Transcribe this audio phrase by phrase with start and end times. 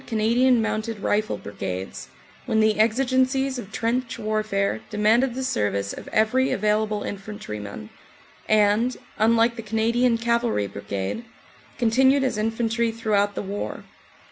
[0.07, 2.07] Cana dian Mounted Rifle Brigades,
[2.47, 7.91] when the exigencies of trench warfare demanded the service of every available infantryman,
[8.49, 11.23] and, unlike the Canadian Cavalry Brigade,
[11.77, 13.83] continued as infantry throughout the war.